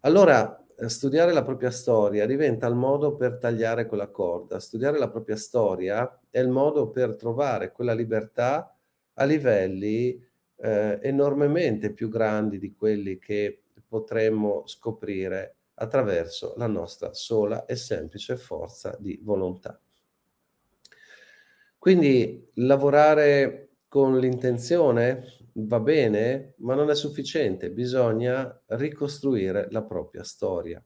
Allora, 0.00 0.64
ehm, 0.76 0.86
studiare 0.88 1.32
la 1.32 1.42
propria 1.42 1.70
storia 1.70 2.26
diventa 2.26 2.66
il 2.66 2.74
modo 2.74 3.16
per 3.16 3.36
tagliare 3.38 3.86
quella 3.86 4.08
corda. 4.08 4.58
Studiare 4.58 4.98
la 4.98 5.10
propria 5.10 5.36
storia 5.36 6.20
è 6.30 6.38
il 6.40 6.48
modo 6.48 6.88
per 6.90 7.16
trovare 7.16 7.72
quella 7.72 7.92
libertà 7.92 8.74
a 9.14 9.24
livelli, 9.24 10.18
ehm, 10.56 10.98
enormemente 11.02 11.92
più 11.92 12.08
grandi 12.08 12.58
di 12.58 12.74
quelli 12.74 13.18
che 13.18 13.62
potremmo 13.86 14.62
scoprire 14.66 15.56
attraverso 15.74 16.54
la 16.56 16.66
nostra 16.66 17.12
sola 17.12 17.64
e 17.66 17.76
semplice 17.76 18.36
forza 18.36 18.96
di 18.98 19.18
volontà. 19.22 19.78
Quindi 21.78 22.50
lavorare 22.54 23.76
con 23.88 24.18
l'intenzione 24.18 25.24
va 25.54 25.80
bene, 25.80 26.54
ma 26.58 26.74
non 26.74 26.90
è 26.90 26.94
sufficiente, 26.94 27.70
bisogna 27.70 28.62
ricostruire 28.68 29.68
la 29.70 29.82
propria 29.82 30.22
storia, 30.22 30.82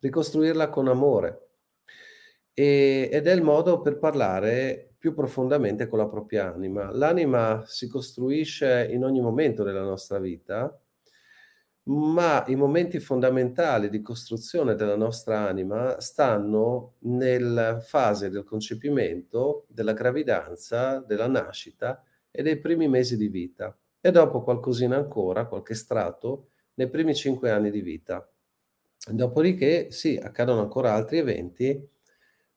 ricostruirla 0.00 0.68
con 0.68 0.88
amore. 0.88 1.48
E, 2.52 3.08
ed 3.12 3.26
è 3.26 3.32
il 3.32 3.42
modo 3.42 3.80
per 3.80 3.98
parlare 3.98 4.94
più 4.98 5.14
profondamente 5.14 5.86
con 5.88 5.98
la 5.98 6.08
propria 6.08 6.52
anima. 6.52 6.90
L'anima 6.92 7.62
si 7.66 7.88
costruisce 7.88 8.86
in 8.90 9.04
ogni 9.04 9.20
momento 9.20 9.62
della 9.62 9.82
nostra 9.82 10.18
vita, 10.18 10.78
ma 11.84 12.44
i 12.46 12.54
momenti 12.54 13.00
fondamentali 13.00 13.88
di 13.88 14.02
costruzione 14.02 14.74
della 14.74 14.96
nostra 14.96 15.48
anima 15.48 15.98
stanno 16.00 16.96
nella 17.00 17.80
fase 17.80 18.28
del 18.28 18.44
concepimento, 18.44 19.64
della 19.68 19.94
gravidanza, 19.94 20.98
della 21.00 21.26
nascita 21.26 22.04
e 22.30 22.42
dei 22.42 22.58
primi 22.58 22.88
mesi 22.88 23.16
di 23.16 23.28
vita 23.28 23.76
e 24.00 24.10
dopo 24.10 24.42
qualcosina 24.42 24.96
ancora, 24.96 25.46
qualche 25.46 25.74
strato, 25.74 26.50
nei 26.74 26.88
primi 26.88 27.14
5 27.14 27.50
anni 27.50 27.70
di 27.70 27.80
vita. 27.82 28.26
Dopodiché 29.10 29.90
sì, 29.90 30.18
accadono 30.22 30.60
ancora 30.60 30.94
altri 30.94 31.18
eventi, 31.18 31.88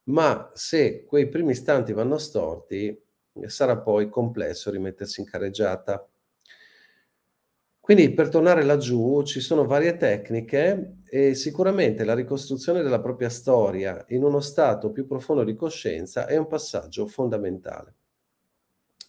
ma 0.05 0.49
se 0.53 1.05
quei 1.05 1.27
primi 1.29 1.51
istanti 1.51 1.93
vanno 1.93 2.17
storti, 2.17 3.01
sarà 3.45 3.77
poi 3.77 4.09
complesso 4.09 4.69
rimettersi 4.69 5.21
in 5.21 5.27
carreggiata. 5.27 6.07
Quindi 7.79 8.13
per 8.13 8.29
tornare 8.29 8.63
laggiù 8.63 9.23
ci 9.23 9.41
sono 9.41 9.65
varie 9.65 9.97
tecniche 9.97 10.99
e 11.09 11.35
sicuramente 11.35 12.05
la 12.05 12.13
ricostruzione 12.13 12.81
della 12.81 13.01
propria 13.01 13.29
storia 13.29 14.05
in 14.09 14.23
uno 14.23 14.39
stato 14.39 14.91
più 14.91 15.05
profondo 15.05 15.43
di 15.43 15.53
coscienza 15.53 16.25
è 16.25 16.37
un 16.37 16.47
passaggio 16.47 17.07
fondamentale. 17.07 17.95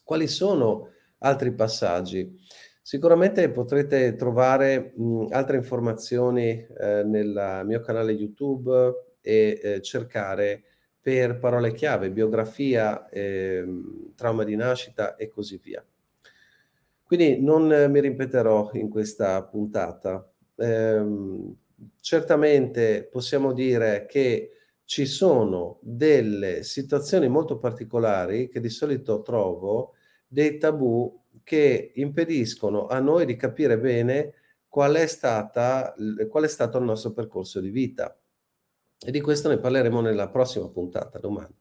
Quali 0.05 0.29
sono 0.29 0.91
altri 1.21 1.53
passaggi? 1.55 2.39
Sicuramente 2.83 3.51
potrete 3.51 4.15
trovare, 4.17 4.93
mhmm, 4.97 5.29
altre 5.31 5.57
informazioni, 5.57 6.51
ehm, 6.79 7.09
nel 7.09 7.63
mio 7.65 7.81
canale 7.81 8.13
YouTube 8.13 8.93
e, 9.23 9.59
ehm, 9.63 9.81
cercare 9.81 10.63
per 11.01 11.39
parole 11.39 11.73
chiave, 11.73 12.11
biografia, 12.11 13.09
ehm, 13.09 14.13
trauma 14.15 14.45
di 14.45 14.57
nascita 14.57 15.17
e 15.17 15.29
così 15.29 15.59
via. 15.63 15.83
Quindi 17.03 17.41
non 17.41 17.67
mi 17.91 18.01
ripeterò 18.01 18.71
in 18.75 18.89
questa 18.89 19.43
puntata. 19.45 20.27
Ehm, 20.57 21.55
certamente 22.01 23.07
possiamo 23.11 23.53
dire 23.53 24.07
che 24.09 24.51
ci 24.85 25.07
sono 25.07 25.79
delle 25.83 26.63
situazioni 26.63 27.29
molto 27.29 27.59
particolari 27.59 28.49
che 28.49 28.61
di 28.61 28.69
solito 28.71 29.21
trovo 29.23 29.94
dei 30.35 30.59
tabù 30.59 31.23
che 31.45 31.93
impediscono 31.95 32.89
a 32.89 32.99
noi 32.99 33.25
di 33.25 33.37
capire 33.37 33.79
bene 33.79 34.35
qual 34.69 34.95
è 34.97 35.07
stata 35.07 35.95
qual 36.29 36.45
è 36.45 36.49
stato 36.49 36.79
il 36.79 36.85
nostro 36.85 37.13
percorso 37.13 37.61
di 37.61 37.71
vita. 37.71 38.19
E 39.07 39.11
di 39.11 39.21
questo 39.21 39.49
ne 39.49 39.59
parleremo 39.59 40.01
nella 40.01 40.29
prossima 40.29 40.69
puntata, 40.69 41.19
domani. 41.21 41.55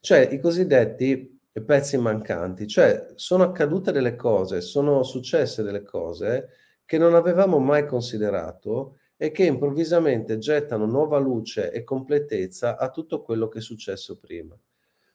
Cioè 0.00 0.28
i 0.30 0.38
cosiddetti 0.38 1.40
pezzi 1.64 1.96
mancanti, 1.96 2.66
cioè 2.66 3.12
sono 3.14 3.44
accadute 3.44 3.92
delle 3.92 4.14
cose, 4.14 4.60
sono 4.60 5.02
successe 5.02 5.62
delle 5.62 5.82
cose 5.82 6.48
che 6.84 6.98
non 6.98 7.14
avevamo 7.14 7.58
mai 7.58 7.86
considerato 7.86 8.98
e 9.16 9.30
che 9.30 9.44
improvvisamente 9.44 10.36
gettano 10.36 10.84
nuova 10.84 11.18
luce 11.18 11.72
e 11.72 11.82
completezza 11.82 12.76
a 12.76 12.90
tutto 12.90 13.22
quello 13.22 13.48
che 13.48 13.58
è 13.58 13.62
successo 13.62 14.18
prima. 14.18 14.54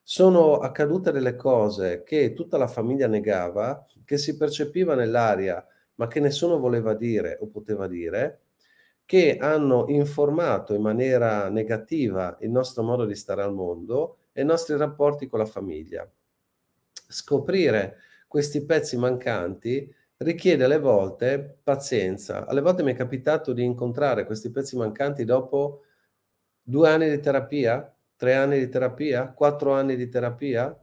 Sono 0.04 0.58
accadute 0.58 1.12
delle 1.12 1.36
cose 1.36 2.04
che 2.04 2.34
tutta 2.34 2.58
la 2.58 2.68
famiglia 2.68 3.08
negava, 3.08 3.86
che 4.06 4.18
si 4.18 4.36
percepiva 4.38 4.94
nell'aria, 4.96 5.66
ma 5.96 6.08
che 6.08 6.20
nessuno 6.20 6.60
voleva 6.60 6.94
dire 6.94 7.38
o 7.42 7.48
poteva 7.48 7.88
dire, 7.88 8.42
che 9.06 9.38
hanno 9.38 9.86
informato 9.88 10.74
in 10.74 10.82
maniera 10.82 11.50
negativa 11.50 12.38
il 12.42 12.50
nostro 12.50 12.84
modo 12.84 13.06
di 13.06 13.16
stare 13.16 13.42
al 13.44 13.54
mondo 13.54 14.18
e 14.34 14.42
i 14.42 14.46
nostri 14.46 14.76
rapporti 14.78 15.28
con 15.28 15.40
la 15.40 15.46
famiglia. 15.46 16.10
Scoprire 17.08 17.98
questi 18.28 18.66
pezzi 18.66 18.98
mancanti 18.98 19.94
richiede 20.18 20.64
alle 20.64 20.80
volte 20.80 21.58
pazienza. 21.64 22.46
Alle 22.46 22.62
volte 22.62 22.84
mi 22.84 22.94
è 22.94 22.96
capitato 22.96 23.54
di 23.54 23.64
incontrare 23.64 24.26
questi 24.26 24.52
pezzi 24.52 24.78
mancanti 24.78 25.26
dopo 25.26 25.82
due 26.62 26.90
anni 26.90 27.10
di 27.10 27.20
terapia, 27.20 27.94
tre 28.22 28.36
anni 28.36 28.60
di 28.60 28.70
terapia, 28.70 29.32
quattro 29.34 29.74
anni 29.74 29.96
di 29.96 30.08
terapia, 30.08 30.80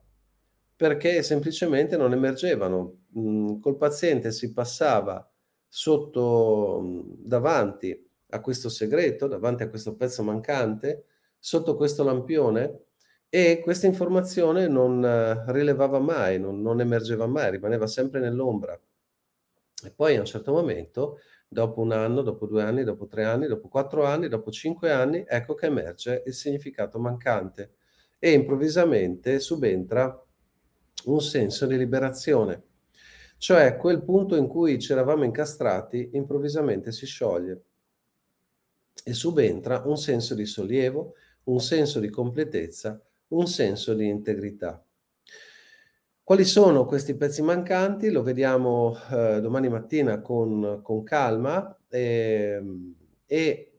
perché 0.74 1.22
semplicemente 1.22 1.96
non 1.96 2.12
emergevano. 2.12 3.02
Mhmm, 3.12 3.60
col 3.60 3.76
paziente 3.76 4.32
si 4.32 4.52
passava 4.52 5.24
sotto 5.68 6.80
mhmm, 6.82 7.14
davanti 7.18 8.10
a 8.30 8.40
questo 8.40 8.68
segreto, 8.68 9.28
davanti 9.28 9.62
a 9.62 9.68
questo 9.68 9.94
pezzo 9.94 10.24
mancante, 10.24 11.04
sotto 11.38 11.76
questo 11.76 12.02
lampione 12.02 12.86
e 13.28 13.60
questa 13.62 13.86
informazione 13.86 14.66
non 14.66 15.44
rilevava 15.46 16.00
mai, 16.00 16.40
non 16.40 16.60
non 16.60 16.80
emergeva 16.80 17.26
mai, 17.28 17.52
rimaneva 17.52 17.86
sempre 17.86 18.18
nell'ombra. 18.18 18.76
E 19.84 19.92
poi 19.92 20.16
a 20.16 20.20
un 20.20 20.26
certo 20.26 20.50
momento 20.52 21.18
dopo 21.48 21.80
1 21.80 21.92
anno, 21.92 22.22
dopo 22.22 22.46
2 22.46 22.62
anni, 22.62 22.84
dopo 22.84 23.06
3 23.06 23.24
anni, 23.24 23.46
dopo 23.46 23.68
4 23.68 24.04
anni, 24.04 24.28
dopo 24.28 24.50
5 24.50 24.90
anni, 24.92 25.24
ecco 25.26 25.54
che 25.54 25.66
emerge 25.66 26.22
il 26.26 26.34
significato 26.34 26.98
mancante 26.98 27.72
e 28.18 28.32
improvvisamente 28.32 29.40
subentra 29.40 30.22
un 31.06 31.20
senso 31.20 31.66
di 31.66 31.76
liberazione. 31.76 32.62
Cioè 33.38 33.76
quel 33.76 34.02
punto 34.02 34.36
in 34.36 34.48
cui 34.48 34.76
c'eravamo 34.76 35.24
incastrati 35.24 36.10
improvvisamente 36.12 36.90
si 36.92 37.06
scioglie 37.06 37.62
e 39.04 39.12
subentra 39.12 39.82
un 39.86 39.96
senso 39.96 40.34
di 40.34 40.44
sollievo, 40.44 41.14
un 41.44 41.60
senso 41.60 42.00
di 42.00 42.10
completezza, 42.10 43.00
un 43.28 43.46
senso 43.46 43.94
di 43.94 44.08
integrità. 44.08 44.82
Quali 46.28 46.44
sono 46.44 46.84
questi 46.84 47.14
pezzi 47.16 47.40
mancanti? 47.40 48.10
Lo 48.10 48.22
vediamo, 48.22 48.94
ehm, 49.10 49.38
domani 49.38 49.70
mattina 49.70 50.20
con 50.20 50.80
con 50.82 51.02
calma, 51.02 51.74
ehm, 51.88 52.94
e 53.24 53.78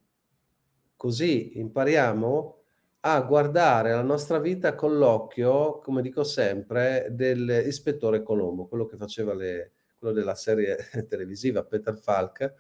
così 0.96 1.60
impariamo 1.60 2.58
a 3.02 3.22
guardare 3.22 3.92
la 3.94 4.02
nostra 4.02 4.40
vita 4.40 4.74
con 4.74 4.98
l'occhio, 4.98 5.78
come 5.80 6.02
dico 6.02 6.24
sempre, 6.24 7.10
dell'ispettore 7.12 8.24
Colombo, 8.24 8.66
quello 8.68 8.86
che 8.88 8.98
faceva 8.98 9.36
le 9.36 9.74
quello 10.00 10.14
della 10.14 10.34
serie 10.36 10.78
televisiva 11.08 11.64
Peter 11.64 11.96
Falk, 11.98 12.54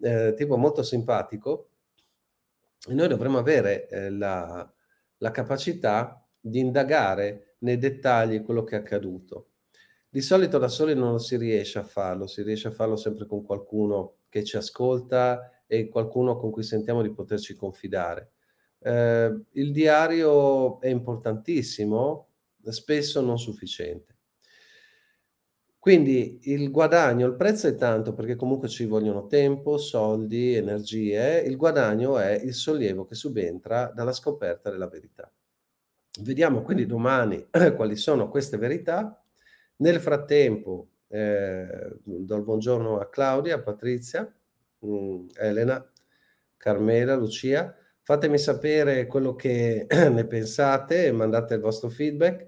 ehm, 0.00 0.34
tipo 0.34 0.56
molto 0.56 0.82
simpatico. 0.82 1.68
E 2.88 2.94
noi 2.94 3.08
dovremmo 3.08 3.38
avere, 3.38 3.86
ehm, 3.88 4.18
la 4.18 4.72
la 5.20 5.30
capacità 5.32 6.24
di 6.40 6.60
indagare 6.60 7.47
nei 7.60 7.78
dettagli 7.78 8.42
quello 8.42 8.64
che 8.64 8.76
è 8.76 8.78
accaduto. 8.80 9.50
Di 10.08 10.20
solito 10.20 10.58
da 10.58 10.68
soli 10.68 10.94
non 10.94 11.20
si 11.20 11.36
riesce 11.36 11.78
a 11.78 11.84
farlo, 11.84 12.26
si 12.26 12.42
riesce 12.42 12.68
a 12.68 12.70
farlo 12.72 12.96
sempre 12.96 13.26
con 13.26 13.44
qualcuno 13.44 14.16
che 14.28 14.42
ci 14.44 14.56
ascolta 14.56 15.62
e 15.66 15.88
qualcuno 15.88 16.36
con 16.36 16.50
cui 16.50 16.62
sentiamo 16.62 17.02
di 17.02 17.12
poterci 17.12 17.54
confidare. 17.54 18.32
Ehm, 18.80 19.44
il 19.52 19.72
diario 19.72 20.80
è 20.80 20.88
importantissimo, 20.88 22.28
spesso 22.62 23.20
non 23.20 23.38
sufficiente. 23.38 24.16
Quindi 25.76 26.38
il 26.52 26.70
guadagno 26.70 27.26
il 27.26 27.34
prezzo 27.34 27.66
è 27.66 27.74
tanto 27.74 28.12
perché 28.12 28.36
comunque 28.36 28.68
ci 28.68 28.84
vogliono 28.84 29.26
tempo, 29.26 29.76
soldi, 29.78 30.54
energie, 30.54 31.40
il 31.40 31.56
guadagno 31.56 32.18
è 32.18 32.32
il 32.32 32.54
sollievo 32.54 33.04
che 33.06 33.14
subentra 33.16 33.90
dalla 33.94 34.12
scoperta 34.12 34.70
della 34.70 34.88
verità. 34.88 35.32
Vediamo 36.20 36.62
quindi 36.62 36.86
domani 36.86 37.46
quali 37.76 37.96
sono 37.96 38.28
queste 38.28 38.56
verità. 38.56 39.22
Nel 39.76 40.00
frattempo, 40.00 40.88
ehm, 41.08 41.98
do 42.02 42.36
il 42.36 42.42
buongiorno 42.42 42.98
a 42.98 43.08
Claudia, 43.08 43.56
a 43.56 43.62
Patrizia, 43.62 44.30
mhmm, 44.80 45.26
Elena, 45.36 45.88
Carmela, 46.56 47.14
Lucia. 47.14 47.72
Fatemi 48.02 48.38
sapere 48.38 49.06
quello 49.06 49.34
che 49.36 49.86
ne 49.88 50.26
pensate 50.26 51.06
e 51.06 51.12
mandate 51.12 51.54
il 51.54 51.60
vostro 51.60 51.88
feedback. 51.88 52.46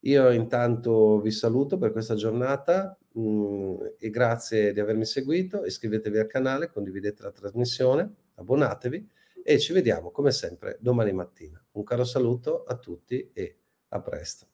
Io 0.00 0.30
intanto 0.30 1.20
vi 1.20 1.30
saluto 1.30 1.78
per 1.78 1.92
questa 1.92 2.14
giornata, 2.16 2.98
mhmm, 3.12 3.94
e 3.98 4.10
grazie 4.10 4.72
di 4.74 4.80
avermi 4.80 5.06
seguito. 5.06 5.64
Iscrivetevi 5.64 6.18
al 6.18 6.26
canale, 6.26 6.68
condividete 6.70 7.22
la 7.22 7.32
trasmissione, 7.32 8.12
abbonatevi 8.34 9.08
e 9.48 9.60
ci 9.60 9.72
vediamo 9.72 10.10
come 10.10 10.32
sempre 10.32 10.76
domani 10.80 11.12
mattina. 11.12 11.64
Un 11.72 11.84
caro 11.84 12.02
saluto 12.02 12.64
a 12.64 12.76
tutti 12.78 13.30
e 13.32 13.58
a 13.90 14.00
presto. 14.00 14.48